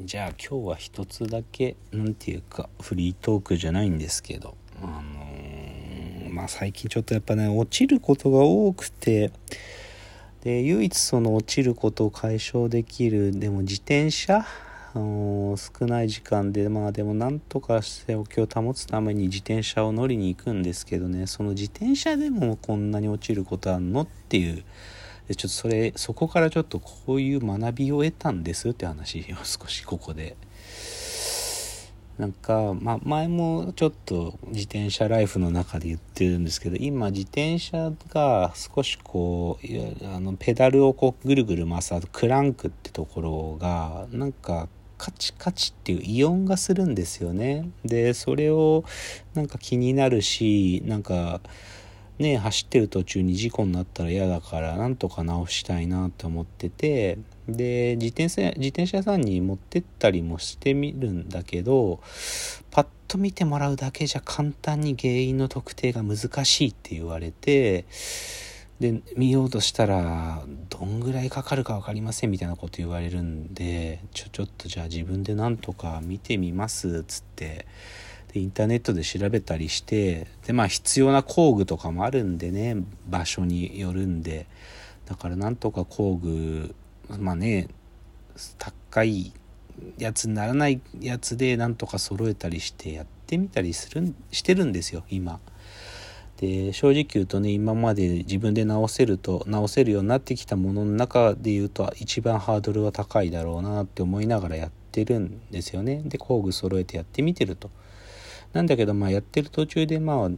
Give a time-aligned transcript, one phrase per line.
[0.00, 9.32] じゃあ今日は一つだけ何て言うかフリートークじゃないんですけどあのー、まあ最近ちょっとやっぱね落ちることが多くて
[10.42, 14.46] で唯一その落ちることを解消できるでも自転車
[14.94, 24.64] 少ない時間でまあでもなんとかしておきを保つために自転車を乗りに行くんですけどねその自転車でもこんなに落ちることあんのっていう
[25.28, 30.36] でちょっとそれそこからちょっとこういう学びを得たんですって話を 少しここで。
[32.18, 47.68] なんか、まあ、前もちょっと自転車ライフの中で言ってるんですけど今自転車が少しこうあのペダルをこうぐるぐる回すあとクランクってところがなんかカチカチっていう異音がするんですよね。
[47.84, 48.84] でそれを
[49.34, 51.40] なんか気になるしなんか
[52.22, 62.00] ね走ってる途中に事故になったら嫌だからなんとか直したいなと思っててで自転車自転車屋さんに持ってったりもしてみるんだけど
[62.70, 67.84] パッと見てもらうだけじゃ簡単に原因の特定が難しいって言われて
[68.80, 77.66] で見ようとしたらどんぐらいかかるか分かりませんみたいなこと言われるんでちょちょっとじゃあ自分でなんとか見てみますっつって
[78.32, 82.76] でインターネットで調べたりしてでまあ必要な工具とかもあるんでね
[83.08, 84.46] 場所によるんで
[85.06, 86.74] だからなんとか工具
[87.18, 87.68] まあね
[88.58, 89.32] 高い
[89.98, 95.40] やつにならないやつでなんとか揃えたりしてやってみたりするしてるんですよ今。
[96.38, 106.02] で正直言うとね今まで自分で直せると直せるようになってきたものの中で言うと一番ハードルは高いだろうなって思いながらやってるんですよね。
[106.04, 107.70] で工具揃えてやってみてると。
[108.52, 110.30] なんだけどまあやってる途中でまあ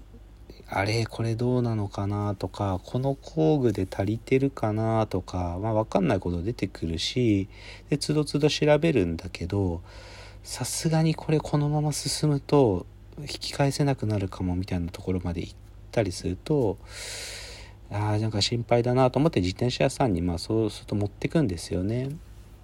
[0.68, 7.48] あれこれどうなのかなとかこの工具で足りてるかなとか、まあ、分かんないこと出てくるし
[7.90, 9.82] でつどつど調べるんだけど
[10.42, 12.86] さすがにこれこのまま進むと
[13.20, 15.54] 引き返せなくなるかもみたいなところまで行っ
[15.92, 16.78] たりすると
[17.90, 22.10] あなんか心配だなと思って自転車屋さんにまあそうすると持ってくんですよね。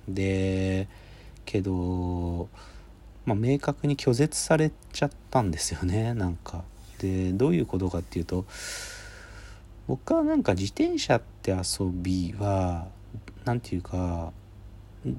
[0.09, 0.88] で
[1.50, 2.49] けど、
[3.25, 6.64] まあ、明確に拒絶されちゃったんですよね なんか。
[6.98, 8.44] でどういうことかっていうと
[9.88, 12.88] 僕はなんか自転車って遊びは
[13.47, 14.34] 何て言うか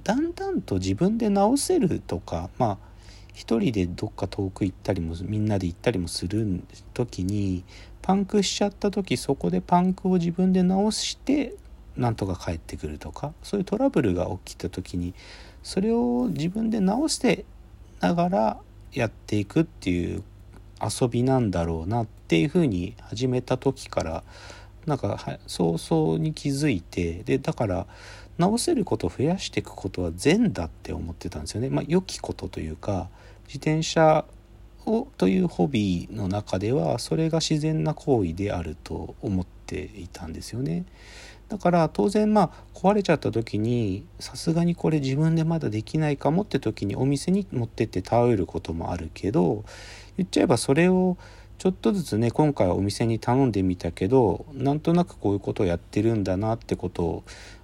[0.03, 2.91] だんだんと自分で直せるとかまあ
[3.34, 6.62] 一人でどっか遠く行ったりもみんなで行ったりもする
[6.94, 7.63] 時に
[8.01, 11.56] パンクしちゃった時そこでパンクを自分で直して
[11.97, 15.13] なんとか帰ってくるとかそういうトラブルが起きた時に
[15.63, 17.45] それを自分で直して
[18.01, 18.57] ながら
[18.91, 20.23] やっていくっていう
[20.81, 24.23] 遊びなんだろうなっていうふうに始めた時から
[24.85, 27.88] なんか早々に気づいてでだから
[28.38, 31.69] 直せることを増やしていくことは善だって思ってたんですよね。
[31.69, 33.09] まあ、良きことというか
[33.45, 34.25] 自転車
[34.85, 40.86] をというホビーの中ではそれが自然な行為であると思ってていたんですよね。
[41.48, 49.66] だから当然まあ壊れちゃった時にさすがにこれ自分でまだできないかもって時にお店に持ってって頼ることもあるけど
[50.16, 51.18] 言っちゃえばそれを
[51.58, 57.24] ちょっとずつね今回はお店に頼んでみたけどなんとなくこういうことをやってるんだなってことを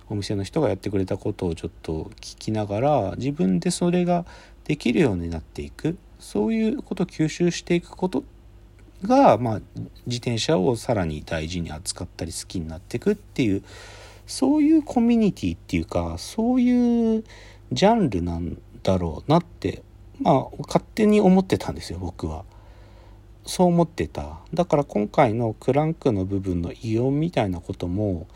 [0.09, 4.25] お店の人がやってくれたことをちょっと聞きながら自分でそれが
[4.65, 8.36] できるようになっていくそういうことを吸収していくことって
[9.03, 9.61] が、まあ、
[10.05, 13.63] 自転車をさらに大事に扱ったり好きになっていくっていう
[14.25, 17.23] そういうコミュニティっていうかそういう
[17.71, 19.83] ジャンルなんだろうなって
[20.19, 22.43] まあ勝手に思ってたんですよ僕は。
[23.45, 24.39] そう思ってた。
[24.53, 28.27] だから今回のクランクの部分の異音みたいなことも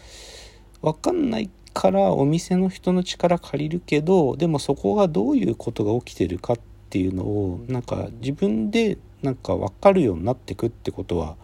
[0.82, 11.36] 分かんないからお店の人の力借りるけどでもそこがどういうことが起きてるかっていうのをなんか自分でなんか分かるようになってくってことは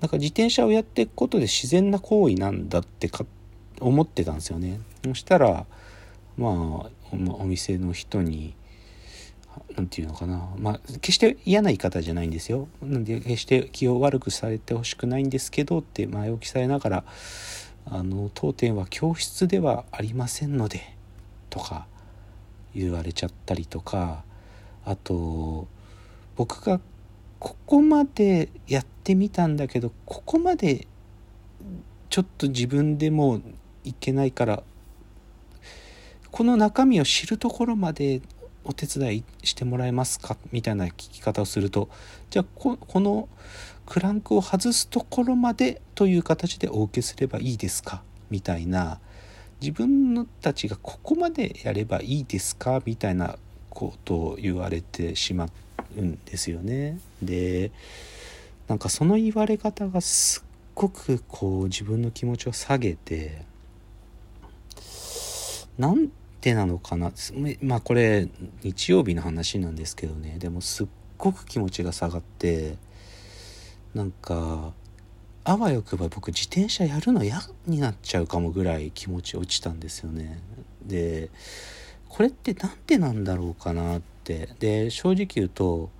[0.00, 3.24] なんか自転車をやっていくことで自然な行為なんだってか
[3.80, 4.80] 思ってたんですよね。
[5.04, 5.66] そしたら
[6.36, 8.54] まあお店の人に
[9.76, 12.68] 何て言うのかなまあ決して嫌な言い方じゃないんですよ。
[12.82, 17.04] なんで決して気を悪くされてほしくないんですけどって前置きされながら
[17.86, 20.94] あの当店は教室ではありませんので
[21.50, 21.86] とか
[22.74, 24.22] 言われちゃったりとか
[24.84, 25.66] あと
[26.40, 26.80] 僕が
[27.38, 30.86] ここまでやってみたんだけどここまで
[32.08, 33.42] ちょっと自分でも
[33.84, 34.62] いけないから
[36.30, 38.22] この中身を知るところまで
[38.64, 40.38] お手伝いしてもらえますか？
[40.50, 41.90] みたいな聞き方をすると
[42.30, 43.28] じゃあこの
[43.84, 48.02] クランクを外すところまでという形でお受けすればいいですか？
[48.30, 48.98] みたいな
[49.60, 52.80] 自分たちがここまでやればいいですか？
[52.86, 53.36] みたいな
[53.68, 55.54] ことを言われてしまって
[55.96, 56.98] うんですよね。
[57.22, 57.70] で
[58.68, 60.42] なんかその言われ方がすっ
[60.74, 63.42] ごくこう自分の気持ちを下げて
[65.78, 66.08] なん
[66.40, 67.12] てなのかな
[67.62, 68.28] まあこれ
[68.62, 70.86] 日曜日の話なんですけどねでもすっ
[71.18, 72.76] ごく気持ちが下がって
[73.94, 74.72] なんか
[75.42, 80.40] あわよくば僕自転車やるの嫌になっちゃうかもぐらい気持ち落ちたんですよね。
[80.86, 81.30] で
[82.08, 85.90] これって何でなんだろうかなってで正直言うと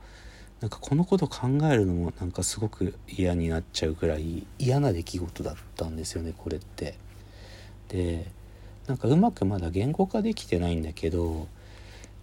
[0.61, 6.97] なんかこのこと考えるのもなんかすごく嫌になっちゃうぐらい嫌な出来事だったんですよねこれって。
[7.89, 8.27] で
[8.87, 11.49] なんかうまくまだ言語化できてないんだけど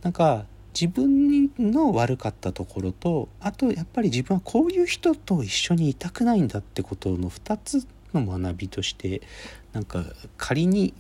[0.01, 0.45] なんか
[0.79, 9.21] 自分の悪かったところとあとやっぱり自分はこういう人と一緒にいたくないんだってことの2つの学びとして
[9.73, 10.03] なんか
[10.38, 10.93] 仮に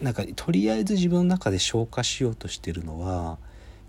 [0.00, 3.38] なんかとりあえず自分の中で消化しようとしてるのは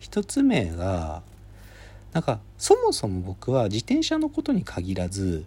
[0.01, 1.21] 1つ目が
[2.13, 5.45] なんかそもそも僕は自転車のことに限らず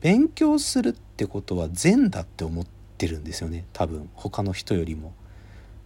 [0.00, 2.66] 勉強するってことは善だって思っ
[2.98, 5.12] てるんですよね多分他の人よりも。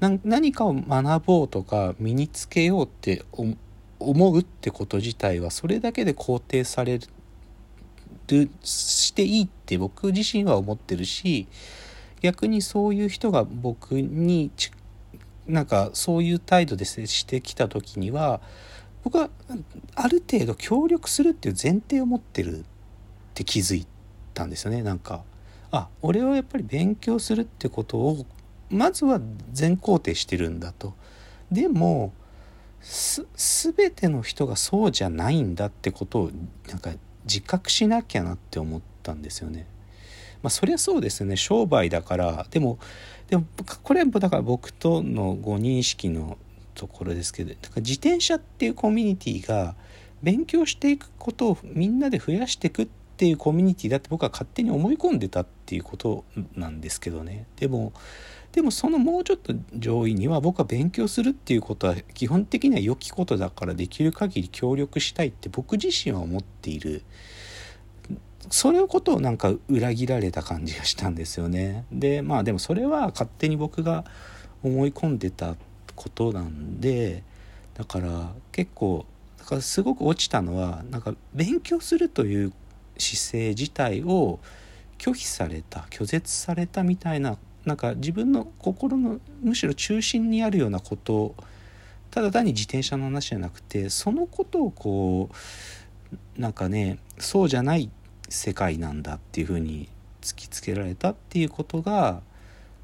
[0.00, 3.24] 何かを学ぼうとか身につけようって
[3.98, 11.46] 思うってこと自体はそれだけで肯定されるしていいって僕自身は思ってるし
[12.20, 14.50] 逆にそういう人が僕に
[15.46, 18.40] なんかそういう態度で接してきた時には
[19.02, 19.28] 僕は
[19.94, 22.64] ある程度協力するっていう前提を持ってるっ
[23.34, 23.86] て気づい
[24.32, 25.22] たんですよねなんか
[25.70, 28.26] あ俺はやっぱり勉強するってことを
[28.70, 29.20] まずは
[29.52, 30.94] 全肯定してるんだと。
[31.50, 32.12] でも
[32.80, 33.26] す
[33.72, 36.30] 全ての人がそうじゃないんだってことを
[36.68, 36.90] なんか
[37.24, 39.66] 自覚しなきゃなって思ったんですよね。
[40.44, 41.38] まあそりゃそうですね。
[41.38, 42.46] 商売だから。
[42.50, 42.78] でも
[43.28, 43.46] でも
[43.82, 46.36] これはだから僕とのご認識の
[46.74, 49.74] ところですけどだから自転車っていうコミュニティが
[50.22, 56.24] 勉強していくことをみんなで増やしていくっていうコミュニティだって僕は勝手に思い込んでたっていうこと
[56.54, 57.46] なんですけどね。
[57.56, 57.94] でも
[58.52, 67.02] でもそのもうちょっと上位には僕は勉強するっていうことは基本的には良きことだからできる限り協力したいって僕自身は思っている。
[68.50, 71.84] それのことをなんか裏切られた感じがしたんですよね。
[71.92, 74.04] でまあでもそれは勝手に僕が
[74.62, 75.56] 思い込んでた
[75.94, 77.22] ことなんで
[77.74, 79.06] だから結構
[79.38, 82.52] だからすごく落ちたのはなんか勉強するという
[82.98, 84.40] 姿勢自体を
[84.98, 91.34] 拒否された拒絶されたみたいななんか自分の心のむしろ中心にあるようなこと
[92.10, 95.30] ただ単に自転車の話じゃなくてそのことをこ
[96.36, 99.88] うなんかねそうじゃないって世界なんだっていうふうに
[100.20, 102.22] 突きつけられたっていうことが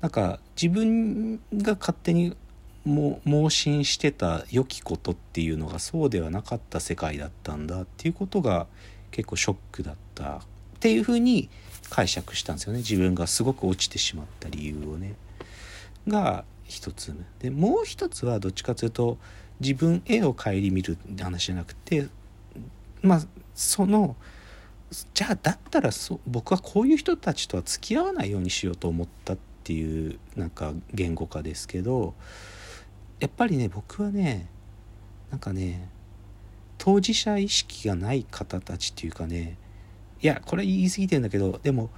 [0.01, 2.37] なんか自分が勝手に
[2.85, 8.67] も盲信してた良きことっていうのがそうではなかった世界だったんだっていうことが
[9.11, 10.41] 結構ショックだったっ
[10.81, 11.51] ていうふうに
[11.91, 15.15] 解釈したんですよね自分がすごく落ちてしまった理由をね。
[16.09, 19.19] が一つでもう一つはどっちかというと
[19.59, 22.07] 自分へを顧みるって話じゃなくて
[23.03, 23.23] まあ
[23.55, 24.17] その
[25.15, 32.15] じゃあだったらそ僕はこういう人たちとは付き合わないようにしようと思ったっていうなんか言語化ですけど
[33.21, 34.49] やっぱりね僕はね
[35.31, 35.89] なんかね
[36.79, 39.59] 当事者意識がない方たちっていうかね
[40.23, 41.91] いやこれ言い過ぎてるんだけどでも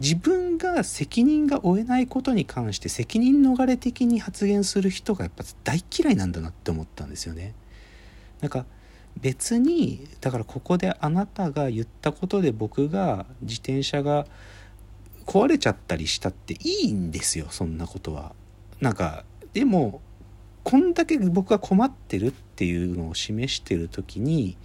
[0.00, 7.54] 自分が責任が負えないことに関して責任逃れ的に発言する人がやっぱ大嫌いなんだなって思ったんですよね。
[8.40, 8.64] なんか
[9.20, 14.26] 別にだからここであなたが言ったことで僕が自転車が
[15.26, 18.32] 壊れちゃったりしたっていいんですよそんなことは。
[18.80, 20.00] なんかでも
[20.62, 24.56] こんだけ僕が困ってるっていうのを示してる時に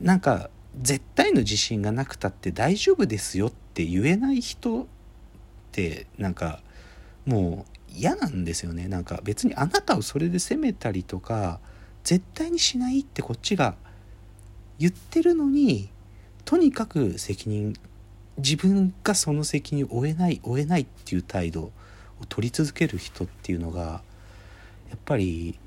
[0.00, 4.86] なんか絶対の自信がなくたって大丈夫ですよって言えない人っ
[5.72, 6.62] てなんか
[7.26, 11.60] もう嫌なんですよねなんか別にあなたをそれで責めたりとか
[12.04, 13.74] 絶対にしないってこっちが
[14.78, 15.90] 言ってるのに
[16.44, 17.74] とにかく責任
[18.38, 21.72] 自分がその責任を負えない負えないっていう態度を
[22.28, 24.02] 取り続ける人っていうのが
[24.90, 25.58] やっぱり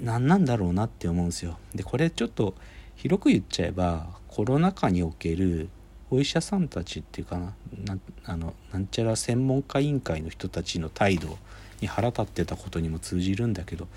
[0.00, 1.58] 何なんだろうなって思うんですよ。
[1.74, 2.54] でこれちょっと
[2.96, 5.68] 広く言っちゃえばコロナ禍における
[6.10, 11.38] お医者さんたちっていうかななあのなんちゃら専門家委員会の人たちの態度
[11.82, 13.88] に腹立ってたことにも通じるんだけど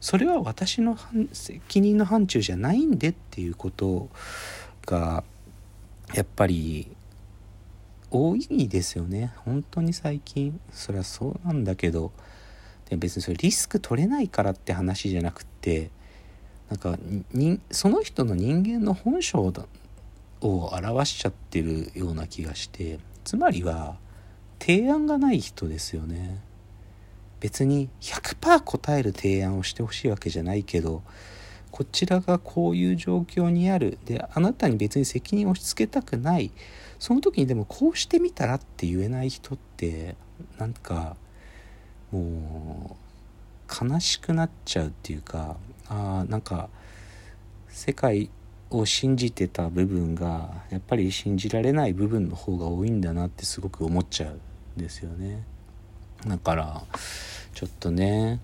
[0.00, 0.98] それは私の
[1.32, 4.08] 責任の範疇じゃないんでっていうこと
[4.84, 5.24] が
[6.14, 6.90] やっぱり
[8.10, 9.32] 多いですよね。
[9.44, 10.60] 本当に最近。
[10.70, 12.12] そりゃそうなんだけど。
[12.88, 15.90] で別にそれリスク取れないからって話じゃなくって
[16.70, 16.96] なんか
[17.32, 19.38] にその人の人間の本性
[20.40, 23.96] を表しちゃってるような気がしてつまりは
[24.60, 26.40] 提案がない人ですよね。
[27.40, 31.02] 別に100%答える提案をしてほしいわけじゃないけど
[31.70, 33.98] こちらがこういう状況にある。
[34.06, 36.50] であなたに別に責任を押し付けたくない。
[36.98, 40.16] その時にでもこうしてみたらって言えない人って
[40.56, 41.16] なんか
[42.10, 42.96] も
[43.70, 46.70] う悲しくなっちゃうっていうかあなんか
[47.68, 48.30] 世界
[48.70, 54.40] を信じてた部分がやっぱり信じられない部分の方が多いんだなってすごく思っちゃう
[54.78, 55.44] んですよね。
[56.26, 56.82] だから
[57.54, 58.40] ちょっとね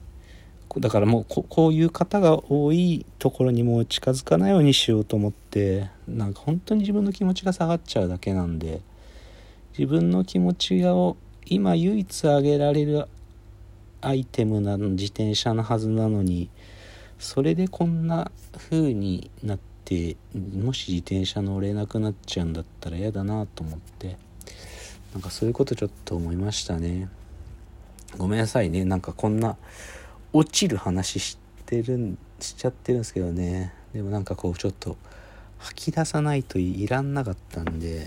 [0.79, 8.81] だからもうこういう方が多いところにもう近づかないようにしようと思ってなんか本当に自分の気持ちが下がっちゃうだけなんで
[9.77, 13.07] 自分の気持ちを今唯一上げられる
[14.01, 16.49] アイテムなの自転車のはずなのに
[17.19, 18.31] それでこんな
[18.71, 24.17] 風になってもし自転車乗れなくなっちゃうんだったら嫌だなと思って
[25.13, 27.09] なんかそういうことちょっと思いましたね。
[28.17, 28.85] ごめんなさいね。
[28.85, 29.57] なんかこんな
[30.33, 33.73] 落ちる話してるんしちゃってるんですけどね。
[33.93, 34.97] でもなんかこうちょっと
[35.59, 38.07] 吐き出さないといらんなかったんで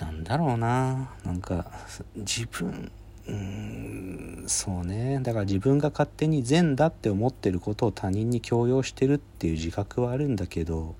[0.00, 1.10] なんだろうな。
[1.24, 1.70] なんか
[2.16, 2.90] 自分
[3.28, 5.20] うんそうね。
[5.22, 10.96] だから自分が勝手に善だって思ってることを他人に強要してるっていう自覚はあるんだけど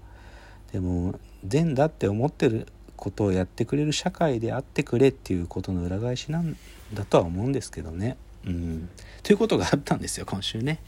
[0.73, 2.69] でも善だって思ってる
[3.03, 6.57] ことをやってくれる社会であってくれっていうことの裏返しなん
[6.95, 8.17] だとは思うんですけどね。
[8.47, 8.89] うん、
[9.25, 10.79] ということがあったんですよ今週ね。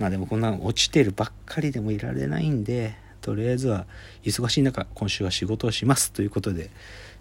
[0.00, 3.86] まあでもこんな落ちてるばっかりでもいられないんでとりあえずは
[4.24, 6.70] 忙しい中今週は仕事をしますということで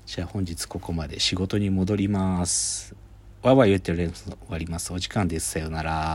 [0.07, 2.95] じゃあ本日ここまで仕事に戻ります。
[3.43, 4.91] わわ言ってる終わります。
[4.91, 5.51] お時間です。
[5.51, 6.09] さようなら。